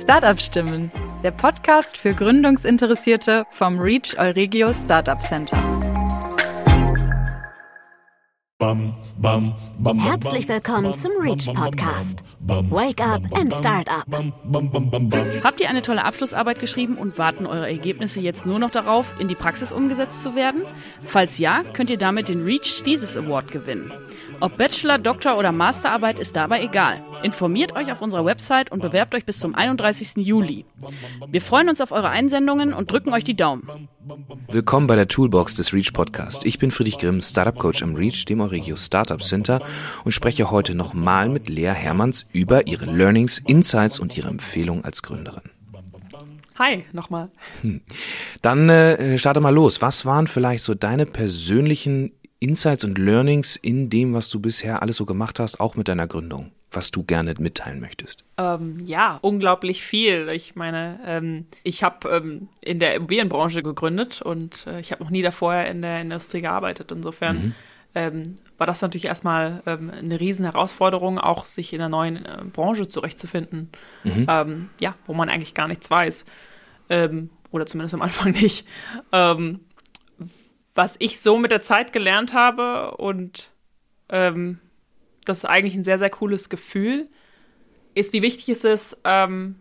[0.00, 0.90] Startup Stimmen,
[1.22, 5.56] der Podcast für Gründungsinteressierte vom Reach Euregio Startup Center.
[9.98, 12.22] Herzlich willkommen zum Reach Podcast.
[12.40, 14.06] Wake up and start up.
[15.44, 19.28] Habt ihr eine tolle Abschlussarbeit geschrieben und warten eure Ergebnisse jetzt nur noch darauf, in
[19.28, 20.62] die Praxis umgesetzt zu werden?
[21.02, 23.92] Falls ja, könnt ihr damit den Reach Thesis Award gewinnen.
[24.42, 27.00] Ob Bachelor, Doktor oder Masterarbeit ist dabei egal.
[27.22, 30.16] Informiert euch auf unserer Website und bewerbt euch bis zum 31.
[30.16, 30.64] Juli.
[31.28, 33.88] Wir freuen uns auf eure Einsendungen und drücken euch die Daumen.
[34.48, 36.44] Willkommen bei der Toolbox des Reach Podcast.
[36.44, 39.62] Ich bin Friedrich Grimm, Startup Coach am Reach, dem Euregio Startup Center
[40.04, 45.04] und spreche heute nochmal mit Lea Hermanns über ihre Learnings, Insights und ihre Empfehlung als
[45.04, 45.52] Gründerin.
[46.58, 47.30] Hi, nochmal.
[47.60, 47.80] Hm.
[48.42, 49.80] Dann äh, starte mal los.
[49.82, 52.10] Was waren vielleicht so deine persönlichen
[52.42, 56.08] Insights und Learnings in dem, was du bisher alles so gemacht hast, auch mit deiner
[56.08, 58.24] Gründung, was du gerne mitteilen möchtest?
[58.36, 60.28] Ähm, ja, unglaublich viel.
[60.28, 65.10] Ich meine, ähm, ich habe ähm, in der Immobilienbranche gegründet und äh, ich habe noch
[65.10, 66.92] nie davor in der Industrie gearbeitet.
[66.92, 67.54] Insofern mhm.
[67.94, 72.38] Ähm, war das natürlich erstmal ähm, eine riesen Herausforderung, auch sich in einer neuen äh,
[72.50, 73.68] Branche zurechtzufinden,
[74.02, 74.24] mhm.
[74.30, 76.24] Ähm, ja, wo man eigentlich gar nichts weiß.
[76.88, 78.66] oder zumindest am Anfang nicht
[80.74, 83.50] was ich so mit der Zeit gelernt habe und
[84.08, 84.58] ähm,
[85.24, 87.08] das ist eigentlich ein sehr, sehr cooles Gefühl,
[87.94, 89.56] ist, wie wichtig es ist, ähm,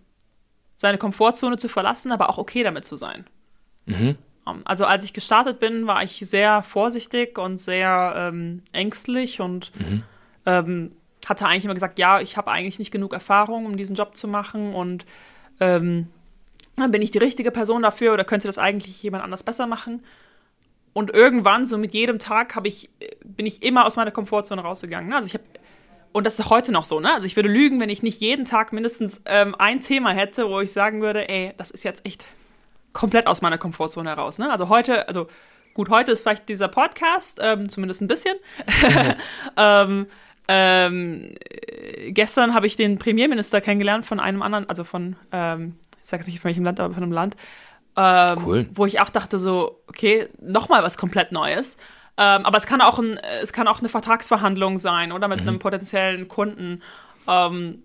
[0.75, 3.25] seine Komfortzone zu verlassen, aber auch okay damit zu sein.
[3.85, 4.17] Mhm.
[4.47, 9.71] Ähm, also als ich gestartet bin, war ich sehr vorsichtig und sehr ähm, ängstlich und
[9.79, 10.03] mhm.
[10.45, 10.91] ähm,
[11.27, 14.27] hatte eigentlich immer gesagt, ja, ich habe eigentlich nicht genug Erfahrung, um diesen Job zu
[14.27, 15.05] machen und
[15.59, 16.07] ähm,
[16.75, 20.01] bin ich die richtige Person dafür oder könnte das eigentlich jemand anders besser machen?
[20.93, 22.89] Und irgendwann, so mit jedem Tag, ich,
[23.23, 25.09] bin ich immer aus meiner Komfortzone rausgegangen.
[25.09, 25.15] Ne?
[25.15, 25.43] Also ich habe
[26.13, 27.13] und das ist heute noch so, ne?
[27.13, 30.59] Also ich würde lügen, wenn ich nicht jeden Tag mindestens ähm, ein Thema hätte, wo
[30.59, 32.25] ich sagen würde, ey, das ist jetzt echt
[32.93, 34.37] komplett aus meiner Komfortzone heraus.
[34.37, 34.51] Ne?
[34.51, 35.27] Also heute, also
[35.73, 38.35] gut, heute ist vielleicht dieser Podcast, ähm, zumindest ein bisschen.
[39.57, 40.07] ähm,
[40.49, 41.35] ähm,
[42.09, 46.27] gestern habe ich den Premierminister kennengelernt von einem anderen, also von, ähm, ich sage es
[46.27, 47.37] nicht von welchem Land, aber von einem Land.
[47.95, 48.69] Ähm, cool.
[48.73, 51.77] Wo ich auch dachte so, okay, nochmal was komplett Neues.
[52.17, 55.47] Ähm, aber es kann auch ein, es kann auch eine Vertragsverhandlung sein oder mit mhm.
[55.47, 56.81] einem potenziellen Kunden
[57.27, 57.83] ähm,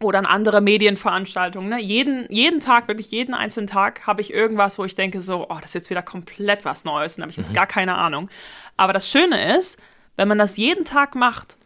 [0.00, 1.68] oder eine andere Medienveranstaltung.
[1.68, 1.80] Ne?
[1.80, 5.56] Jeden, jeden Tag, wirklich jeden einzelnen Tag habe ich irgendwas, wo ich denke so, oh,
[5.60, 7.54] das ist jetzt wieder komplett was Neues und habe ich jetzt mhm.
[7.54, 8.30] gar keine Ahnung.
[8.76, 9.80] Aber das Schöne ist,
[10.16, 11.56] wenn man das jeden Tag macht,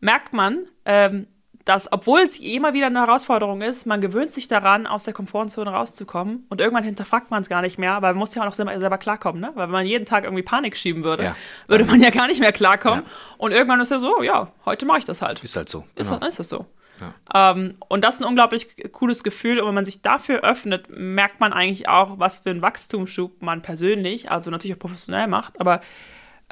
[0.00, 1.26] merkt man, ähm,
[1.64, 5.70] dass, obwohl es immer wieder eine Herausforderung ist, man gewöhnt sich daran, aus der Komfortzone
[5.70, 8.54] rauszukommen und irgendwann hinterfragt man es gar nicht mehr, aber man muss ja auch noch
[8.54, 9.52] selber, selber klarkommen, ne?
[9.54, 11.36] Weil wenn man jeden Tag irgendwie Panik schieben würde, ja,
[11.68, 13.04] würde man ja gar nicht mehr klarkommen.
[13.04, 13.10] Ja.
[13.38, 15.42] Und irgendwann ist ja so, ja, heute mache ich das halt.
[15.42, 15.84] Ist halt so.
[15.94, 16.16] Genau.
[16.16, 16.66] Ist, ist das so.
[17.00, 17.52] Ja.
[17.52, 19.60] Ähm, und das ist ein unglaublich cooles Gefühl.
[19.60, 23.62] Und wenn man sich dafür öffnet, merkt man eigentlich auch, was für einen Wachstumsschub man
[23.62, 25.60] persönlich, also natürlich auch professionell macht.
[25.60, 25.80] Aber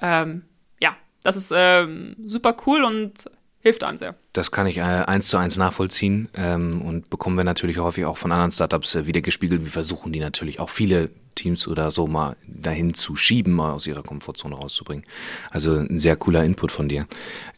[0.00, 0.44] ähm,
[0.81, 4.15] ja, das ist ähm, super cool und hilft einem sehr.
[4.32, 8.16] Das kann ich äh, eins zu eins nachvollziehen ähm, und bekommen wir natürlich häufig auch
[8.16, 9.65] von anderen Startups äh, wieder gespiegelt.
[9.65, 13.87] Wir versuchen die natürlich auch viele Teams oder so mal dahin zu schieben, mal aus
[13.87, 15.04] ihrer Komfortzone rauszubringen.
[15.50, 17.06] Also ein sehr cooler Input von dir.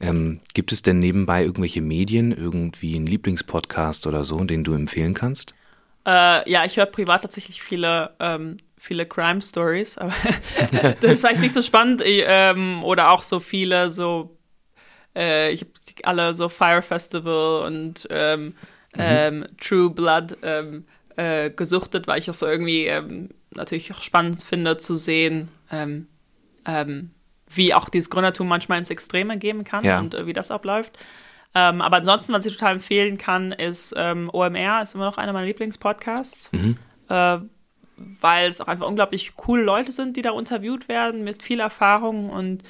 [0.00, 5.14] Ähm, gibt es denn nebenbei irgendwelche Medien, irgendwie einen Lieblingspodcast oder so, den du empfehlen
[5.14, 5.54] kannst?
[6.04, 10.12] Äh, ja, ich höre privat tatsächlich viele ähm, viele Crime Stories, aber
[11.00, 12.02] das ist vielleicht nicht so spannend.
[12.02, 14.36] Ich, ähm, oder auch so viele so
[15.14, 15.70] äh, ich habe
[16.04, 18.54] alle so Fire Festival und ähm, mhm.
[18.94, 20.84] ähm, True Blood ähm,
[21.16, 26.06] äh, gesuchtet, weil ich auch so irgendwie ähm, natürlich auch spannend finde zu sehen, ähm,
[26.66, 27.10] ähm,
[27.48, 29.98] wie auch dieses Gründertum manchmal ins Extreme geben kann ja.
[29.98, 30.98] und äh, wie das abläuft.
[31.54, 35.44] Aber ansonsten, was ich total empfehlen kann, ist ähm, OMR, ist immer noch einer meiner
[35.44, 36.78] Lieblingspodcasts, mhm.
[37.10, 37.40] äh,
[37.96, 42.30] weil es auch einfach unglaublich coole Leute sind, die da interviewt werden mit viel Erfahrung
[42.30, 42.62] und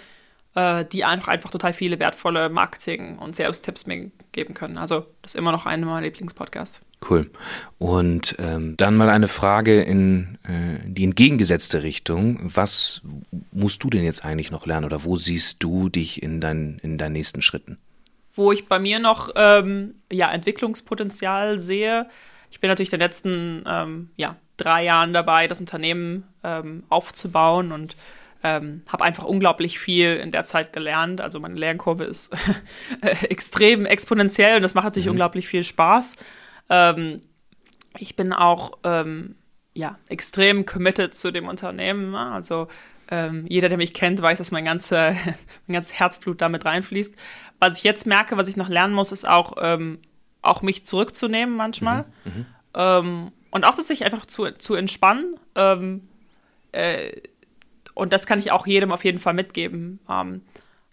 [0.55, 4.79] äh, die einfach, einfach total viele wertvolle Marketing- und Sales-Tipps mir geben können.
[4.79, 6.81] Also das ist immer noch einer meiner Lieblingspodcasts.
[7.09, 7.31] Cool.
[7.79, 12.39] Und ähm, dann mal eine Frage in äh, die entgegengesetzte Richtung.
[12.43, 13.01] Was
[13.51, 16.99] musst du denn jetzt eigentlich noch lernen oder wo siehst du dich in, dein, in
[16.99, 17.79] deinen nächsten Schritten?
[18.35, 22.09] Wo ich bei mir noch ähm, ja, Entwicklungspotenzial sehe.
[22.51, 27.73] Ich bin natürlich in den letzten ähm, ja, drei Jahren dabei, das Unternehmen ähm, aufzubauen
[27.73, 27.97] und
[28.43, 31.21] ähm, habe einfach unglaublich viel in der Zeit gelernt.
[31.21, 32.35] Also meine Lernkurve ist
[33.01, 35.13] extrem exponentiell und das macht natürlich mhm.
[35.13, 36.17] unglaublich viel Spaß.
[36.69, 37.21] Ähm,
[37.99, 39.37] ich bin auch ähm,
[39.75, 42.11] ja, extrem committed zu dem Unternehmen.
[42.11, 42.19] Ne?
[42.33, 42.69] Also
[43.11, 45.17] ähm, jeder, der mich kennt, weiß, dass mein, ganze,
[45.67, 47.15] mein ganzes Herzblut damit reinfließt.
[47.61, 50.01] Was ich jetzt merke, was ich noch lernen muss, ist auch, ähm,
[50.41, 52.07] auch mich zurückzunehmen manchmal.
[52.25, 52.33] Mhm.
[52.33, 52.47] Mhm.
[52.75, 55.37] ähm, und auch das sich einfach zu, zu entspannen.
[56.73, 57.13] Äh,
[57.95, 60.01] und das kann ich auch jedem auf jeden Fall mitgeben.
[60.09, 60.43] Ähm,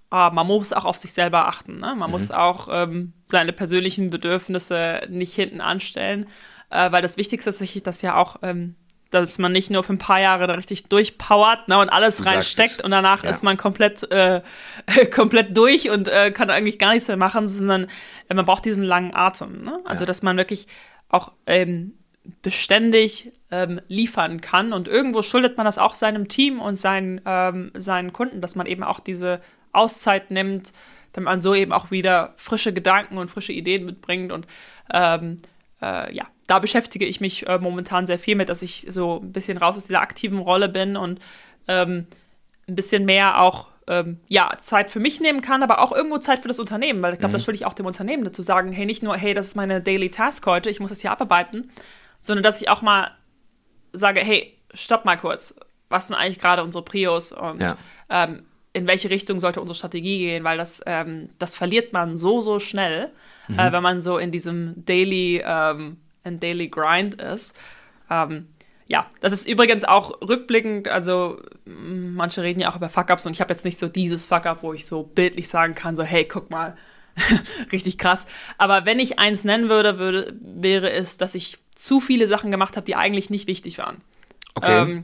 [0.10, 1.80] aber man muss auch auf sich selber achten.
[1.80, 1.94] Ne?
[1.96, 2.12] Man mhm.
[2.12, 6.28] muss auch ähm, seine persönlichen Bedürfnisse nicht hinten anstellen,
[6.70, 8.76] äh, weil das Wichtigste ist sich das ja auch, ähm,
[9.12, 12.24] dass man nicht nur für ein paar Jahre da richtig durchpowert ne, und alles du
[12.24, 13.30] reinsteckt und danach ja.
[13.30, 14.42] ist man komplett, äh,
[15.14, 17.88] komplett durch und äh, kann eigentlich gar nichts mehr machen, sondern
[18.30, 19.64] äh, man braucht diesen langen Atem.
[19.64, 19.80] Ne?
[19.86, 20.06] Also, ja.
[20.06, 20.68] dass man wirklich
[21.10, 21.94] auch ähm,
[22.42, 24.74] beständig ähm, liefern kann.
[24.74, 28.68] Und irgendwo schuldet man das auch seinem Team und seinen, ähm, seinen Kunden, dass man
[28.68, 29.42] eben auch diese
[29.72, 30.74] Auszeit nimmt,
[31.14, 34.32] damit man so eben auch wieder frische Gedanken und frische Ideen mitbringt.
[34.32, 34.48] Und
[34.94, 35.40] ähm,
[35.82, 39.32] äh, ja, da beschäftige ich mich äh, momentan sehr viel mit, dass ich so ein
[39.32, 41.20] bisschen raus aus dieser aktiven Rolle bin und
[41.68, 42.08] ähm,
[42.68, 46.40] ein bisschen mehr auch ähm, ja, Zeit für mich nehmen kann, aber auch irgendwo Zeit
[46.40, 47.38] für das Unternehmen, weil ich glaube, mhm.
[47.38, 49.82] das schulde ich auch dem Unternehmen dazu sagen, hey, nicht nur, hey, das ist meine
[49.82, 51.72] Daily Task heute, ich muss das hier abarbeiten,
[52.20, 53.12] sondern dass ich auch mal
[53.94, 55.56] sage, hey, stopp mal kurz,
[55.90, 57.78] was sind eigentlich gerade unsere Prios und ja.
[58.10, 58.44] ähm,
[58.74, 62.60] in welche Richtung sollte unsere Strategie gehen, weil das, ähm, das verliert man so, so
[62.60, 63.12] schnell,
[63.48, 63.58] mhm.
[63.58, 67.58] äh, wenn man so in diesem Daily, ähm, in Daily Grind ist.
[68.10, 68.48] Ähm,
[68.88, 73.42] ja, das ist übrigens auch rückblickend, also manche reden ja auch über Fuck-Ups und ich
[73.42, 76.50] habe jetzt nicht so dieses Fuck-Up, wo ich so bildlich sagen kann, so hey, guck
[76.50, 76.76] mal,
[77.72, 78.26] richtig krass.
[78.58, 82.76] Aber wenn ich eins nennen würde, würde, wäre es, dass ich zu viele Sachen gemacht
[82.76, 84.02] habe, die eigentlich nicht wichtig waren.
[84.56, 84.82] Okay.
[84.82, 85.04] Ähm,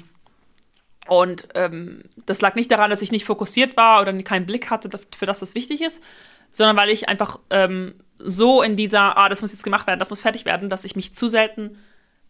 [1.07, 4.89] und ähm, das lag nicht daran, dass ich nicht fokussiert war oder keinen Blick hatte,
[5.17, 6.01] für das das wichtig ist,
[6.51, 10.09] sondern weil ich einfach ähm, so in dieser, ah, das muss jetzt gemacht werden, das
[10.09, 11.77] muss fertig werden, dass ich mich zu selten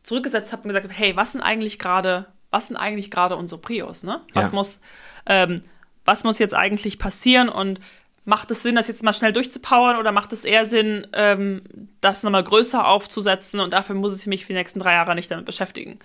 [0.04, 3.62] zurückgesetzt habe und gesagt habe, hey, was sind eigentlich gerade, was sind eigentlich gerade unsere
[3.62, 4.22] Prios, ne?
[4.34, 4.56] Was ja.
[4.56, 4.80] muss,
[5.26, 5.62] ähm,
[6.04, 7.80] was muss jetzt eigentlich passieren und
[8.26, 11.62] macht es Sinn, das jetzt mal schnell durchzupowern oder macht es eher Sinn, ähm,
[12.06, 15.30] das nochmal größer aufzusetzen und dafür muss ich mich für die nächsten drei Jahre nicht
[15.32, 16.00] damit beschäftigen?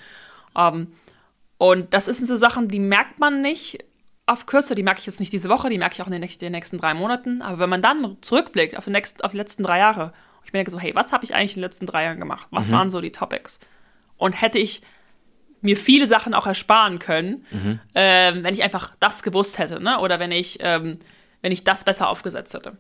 [0.57, 0.89] Ähm,
[1.59, 3.85] und das sind so Sachen, die merkt man nicht
[4.27, 6.53] auf Kürze, die merke ich jetzt nicht diese Woche, die merke ich auch in den,
[6.53, 7.43] nächsten, drei Monaten.
[7.43, 10.13] Aber wenn man dann zurückblickt auf die, nächsten, auf die letzten drei Jahre,
[10.45, 12.47] ich merke so, hey, was habe ich eigentlich in den letzten drei Jahren gemacht?
[12.51, 12.73] Was mhm.
[12.73, 13.61] waren so die Topics?
[14.17, 14.83] Und hätte ich
[15.61, 17.81] mir viele Sachen auch ersparen können, mhm.
[17.95, 19.99] ähm, wenn ich einfach das gewusst hätte, ne?
[19.99, 20.99] Oder wenn ich ähm,
[21.43, 22.77] wenn ich das besser aufgesetzt hätte.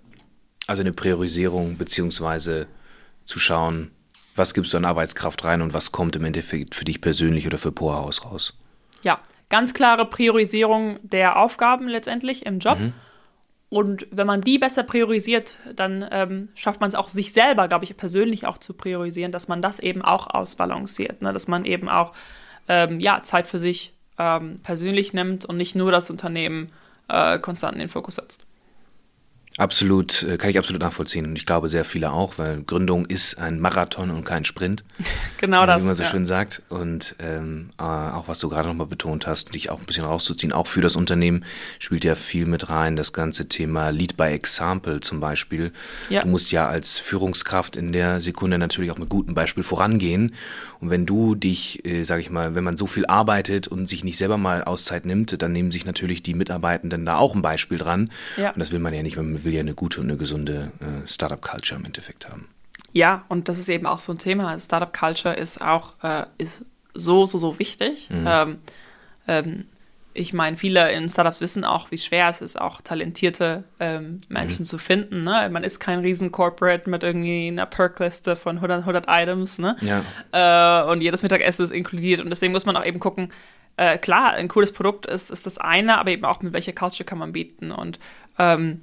[0.66, 2.66] Also eine Priorisierung, beziehungsweise
[3.30, 3.90] zu schauen,
[4.34, 7.58] was gibst du an Arbeitskraft rein und was kommt im Endeffekt für dich persönlich oder
[7.58, 8.54] für Poorhaus raus.
[9.02, 12.78] Ja, ganz klare Priorisierung der Aufgaben letztendlich im Job.
[12.78, 12.92] Mhm.
[13.70, 17.84] Und wenn man die besser priorisiert, dann ähm, schafft man es auch sich selber, glaube
[17.84, 21.32] ich, persönlich auch zu priorisieren, dass man das eben auch ausbalanciert, ne?
[21.32, 22.12] dass man eben auch
[22.68, 26.72] ähm, ja, Zeit für sich ähm, persönlich nimmt und nicht nur das Unternehmen
[27.08, 28.44] äh, konstant in den Fokus setzt.
[29.56, 33.36] Absolut, äh, kann ich absolut nachvollziehen und ich glaube sehr viele auch, weil Gründung ist
[33.36, 34.84] ein Marathon und kein Sprint.
[35.38, 35.82] genau das.
[35.82, 36.08] Wie man so ja.
[36.08, 36.62] schön sagt.
[36.68, 40.52] Und ähm, äh, auch was du gerade nochmal betont hast, dich auch ein bisschen rauszuziehen,
[40.52, 41.44] auch für das Unternehmen
[41.80, 42.94] spielt ja viel mit rein.
[42.94, 45.72] Das ganze Thema Lead by Example zum Beispiel.
[46.08, 46.22] Ja.
[46.22, 50.34] Du musst ja als Führungskraft in der Sekunde natürlich auch mit gutem Beispiel vorangehen.
[50.80, 54.04] Und wenn du dich, äh, sage ich mal, wenn man so viel arbeitet und sich
[54.04, 57.78] nicht selber mal Auszeit nimmt, dann nehmen sich natürlich die Mitarbeitenden da auch ein Beispiel
[57.78, 58.10] dran.
[58.36, 58.52] Ja.
[58.52, 60.72] Und das will man ja nicht, wenn man will ja eine gute und eine gesunde
[60.80, 62.48] äh, Startup-Culture im Endeffekt haben.
[62.92, 64.58] Ja, und das ist eben auch so ein Thema.
[64.58, 68.08] Startup-Culture ist auch äh, ist so, so, so wichtig.
[68.10, 68.26] Mhm.
[68.26, 68.58] Ähm,
[69.28, 69.66] ähm,
[70.12, 74.62] ich meine, viele in Startups wissen auch, wie schwer es ist, auch talentierte ähm, Menschen
[74.62, 74.66] mhm.
[74.66, 75.22] zu finden.
[75.22, 75.48] Ne?
[75.52, 79.58] Man ist kein Riesen-Corporate mit irgendwie einer Perk-Liste von 100, 100 Items.
[79.58, 79.76] Ne?
[79.80, 80.82] Ja.
[80.82, 82.20] Äh, und jedes Mittagessen ist inkludiert.
[82.20, 83.32] Und deswegen muss man auch eben gucken,
[83.76, 87.06] äh, klar, ein cooles Produkt ist, ist das eine, aber eben auch mit welcher Culture
[87.06, 87.70] kann man bieten.
[87.70, 88.00] Und
[88.38, 88.82] ähm,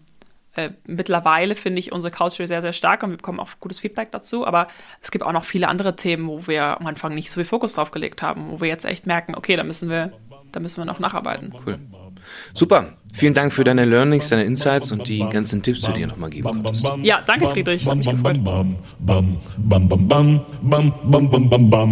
[0.58, 4.12] äh, mittlerweile finde ich unsere Culture sehr, sehr stark und wir bekommen auch gutes Feedback
[4.12, 4.46] dazu.
[4.46, 4.68] Aber
[5.02, 7.74] es gibt auch noch viele andere Themen, wo wir am Anfang nicht so viel Fokus
[7.74, 10.12] drauf gelegt haben, wo wir jetzt echt merken, okay, da müssen wir,
[10.52, 11.54] da müssen wir noch nacharbeiten.
[11.66, 11.80] Cool.
[12.54, 12.94] Super.
[13.14, 16.30] Vielen Dank für deine Learnings, deine Insights und die ganzen Tipps, die du dir nochmal
[16.30, 16.86] geben konntest.
[17.04, 17.86] Ja, danke Friedrich.
[17.86, 18.40] Hat mich gefreut.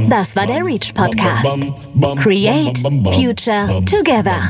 [0.09, 1.67] Das war der Reach Podcast.
[2.21, 4.49] Create Future Together.